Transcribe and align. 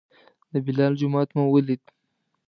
د 0.51 0.53
بلال 0.65 0.93
جومات 0.99 1.29
مو 1.35 1.43
ولید. 1.53 1.81